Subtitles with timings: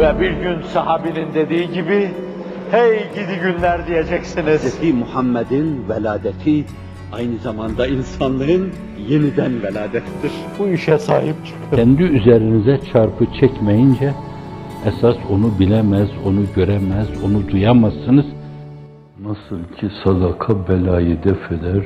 [0.00, 2.10] Ve bir gün sahabinin dediği gibi,
[2.70, 4.80] hey gidi günler diyeceksiniz.
[4.80, 4.94] Hz.
[4.94, 6.64] Muhammed'in veladeti
[7.12, 8.70] aynı zamanda insanlığın
[9.08, 10.32] yeniden veladettir.
[10.58, 11.76] Bu işe sahip çıkın.
[11.76, 14.14] Kendi üzerinize çarpı çekmeyince
[14.86, 18.26] esas onu bilemez, onu göremez, onu duyamazsınız.
[19.22, 21.84] Nasıl ki sadaka belayı def eder,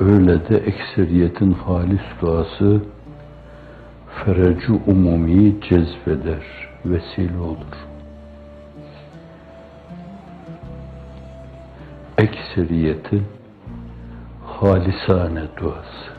[0.00, 2.80] öyle de ekseriyetin halis duası
[4.24, 7.88] ferecu umumi cezbeder, vesile olur.
[12.18, 13.22] Ekseriyeti
[14.46, 16.12] halisane duası.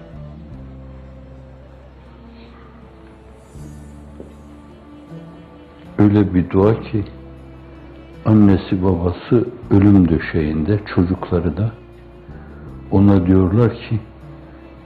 [6.00, 7.04] Öyle bir dua ki
[8.26, 11.72] annesi babası ölüm döşeğinde, çocukları da
[12.92, 14.00] ona diyorlar ki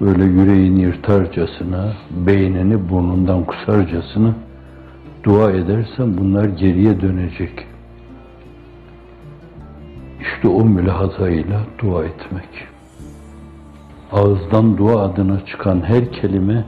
[0.02, 4.35] böyle yüreğini yırtarcasına, beynini burnundan kusarcasına
[5.27, 7.68] dua edersen bunlar geriye dönecek.
[10.21, 12.68] İşte o mülahazayla dua etmek.
[14.12, 16.66] Ağızdan dua adına çıkan her kelime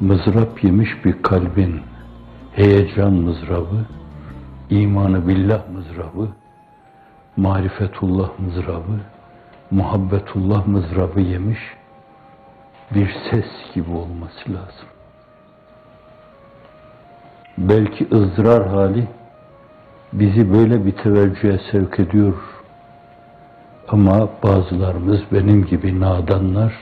[0.00, 1.80] mızrap yemiş bir kalbin
[2.52, 3.84] heyecan mızrabı,
[4.70, 6.28] imanı billah mızrabı,
[7.36, 9.00] marifetullah mızrabı,
[9.70, 11.60] muhabbetullah mızrabı yemiş
[12.94, 14.93] bir ses gibi olması lazım.
[17.58, 19.08] Belki ızdırar hali
[20.12, 22.34] bizi böyle bir teveccühe sevk ediyor.
[23.88, 26.74] Ama bazılarımız benim gibi nadanlar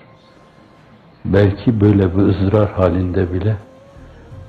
[1.25, 3.57] belki böyle bir ızdırar halinde bile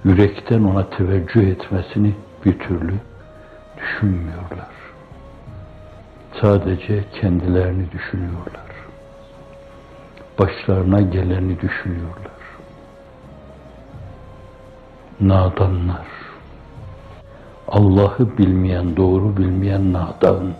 [0.05, 2.13] yürekten ona teveccüh etmesini
[2.45, 2.93] bir türlü
[3.77, 4.73] düşünmüyorlar.
[6.41, 8.63] Sadece kendilerini düşünüyorlar.
[10.39, 12.42] Başlarına geleni düşünüyorlar.
[15.21, 16.07] Nadanlar.
[17.67, 20.53] Allah'ı bilmeyen, doğru bilmeyen nadan.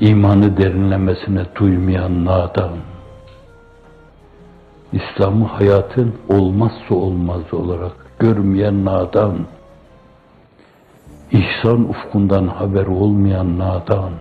[0.00, 2.70] İmanı derinlemesine duymayan nadan.
[4.92, 9.38] İslam'ı hayatın olmazsa olmazı olarak görmeyen nadan,
[11.32, 14.12] ihsan ufkundan haber olmayan nadan,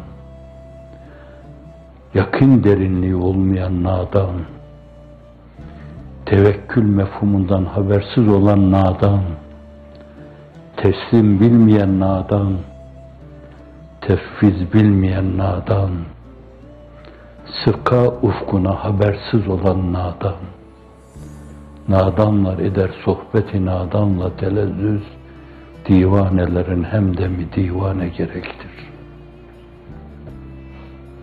[2.14, 4.36] yakın derinliği olmayan nadan,
[6.30, 9.24] tevekkül mefhumundan habersiz olan nadan,
[10.78, 12.58] teslim bilmeyen nadan,
[14.02, 15.92] tefviz bilmeyen nadan,
[17.64, 20.42] sıka ufkuna habersiz olan nadan,
[21.88, 25.04] nadanlar eder sohbeti nadanla telezzüz,
[25.90, 28.76] divanelerin hem de mi divane gerektir.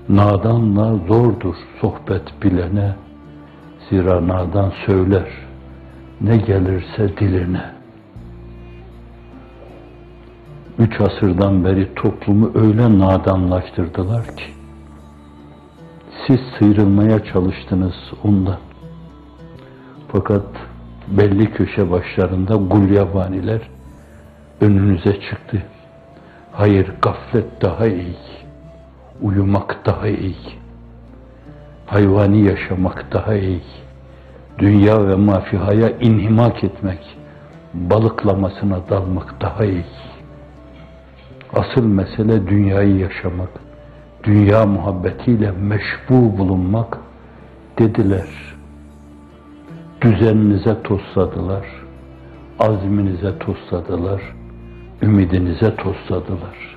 [0.09, 2.95] Nadanla zordur sohbet bilene,
[3.91, 5.29] zira nadan söyler,
[6.21, 7.75] ne gelirse diline.
[10.79, 14.45] Üç asırdan beri toplumu öyle nadanlaştırdılar ki,
[16.27, 18.59] siz sıyrılmaya çalıştınız ondan.
[20.13, 20.47] Fakat
[21.09, 23.61] belli köşe başlarında gulyabaniler
[24.61, 25.63] önünüze çıktı.
[26.53, 28.17] Hayır gaflet daha iyi,
[29.23, 30.64] uyumak daha iyi,
[31.87, 33.63] hayvani yaşamak daha iyi,
[34.59, 37.17] dünya ve mafihaya inhimak etmek,
[37.75, 39.85] balıklamasına dalmak daha iyi.
[41.55, 43.51] Asıl mesele dünyayı yaşamak,
[44.25, 46.99] dünya muhabbetiyle meşbu bulunmak
[47.79, 48.29] dediler.
[50.01, 51.67] Düzeninize tosladılar,
[52.59, 54.23] azminize tosladılar,
[55.03, 56.77] ümidinize tosladılar.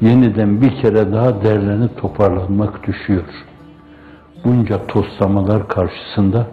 [0.00, 3.24] Yeniden bir kere daha derlenip toparlanmak düşüyor.
[4.44, 6.46] Bunca toslamalar karşısında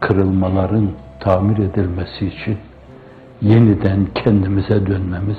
[0.00, 0.90] kırılmaların
[1.20, 2.58] tamir edilmesi için
[3.42, 5.38] yeniden kendimize dönmemiz,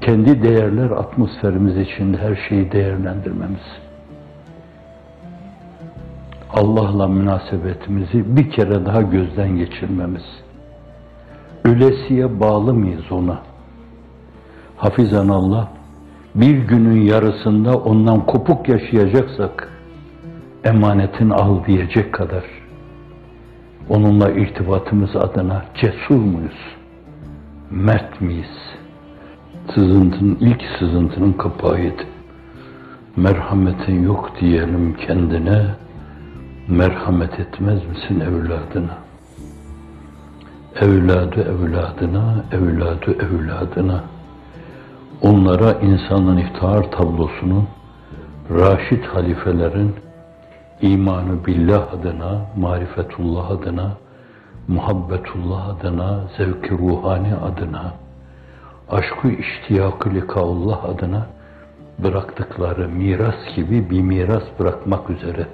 [0.00, 3.62] kendi değerler atmosferimiz içinde her şeyi değerlendirmemiz,
[6.52, 10.24] Allah'la münasebetimizi bir kere daha gözden geçirmemiz,
[11.64, 13.38] ölesiye bağlı mıyız ona?
[14.76, 15.68] Hafizan Allah,
[16.34, 19.77] bir günün yarısında ondan kopuk yaşayacaksak,
[20.64, 22.44] emanetin al diyecek kadar,
[23.88, 26.76] onunla irtibatımız adına cesur muyuz?
[27.70, 28.78] Mert miyiz?
[29.74, 32.02] Sızıntının ilk sızıntının kapağıydı.
[33.16, 35.66] Merhametin yok diyelim kendine,
[36.68, 38.98] merhamet etmez misin evladına?
[40.80, 44.04] Evladı evladına, evladı evladına.
[45.22, 47.64] Onlara insanın iftihar tablosunu,
[48.50, 49.94] Raşid halifelerin
[50.80, 53.92] imanı billah adına, marifetullah adına,
[54.68, 57.92] muhabbetullah adına, zevki ruhani adına,
[58.90, 61.26] aşkı iştiyakı likaullah adına
[61.98, 65.46] bıraktıkları miras gibi bir miras bırakmak üzere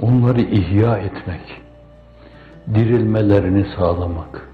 [0.00, 1.60] onları ihya etmek,
[2.74, 4.48] dirilmelerini sağlamak,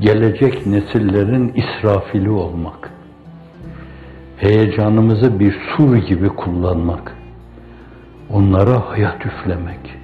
[0.00, 2.90] gelecek nesillerin israfili olmak,
[4.36, 7.17] heyecanımızı bir sur gibi kullanmak,
[8.32, 9.98] onlara hayat üflemek,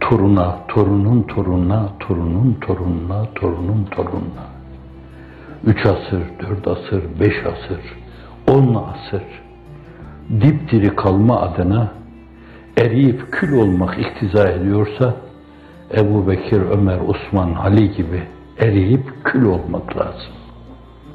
[0.00, 4.46] toruna, torunun torununa, torunun torununa, torunun torununa,
[5.64, 7.80] üç asır, dört asır, beş asır,
[8.48, 9.22] on asır,
[10.30, 11.92] dipdiri kalma adına
[12.76, 15.14] eriyip kül olmak iktiza ediyorsa,
[15.96, 18.22] Ebu Bekir, Ömer, Osman, Ali gibi
[18.58, 20.32] eriyip kül olmak lazım.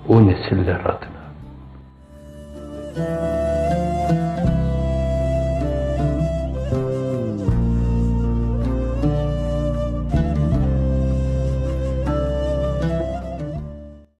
[0.07, 1.08] O nesiller adına.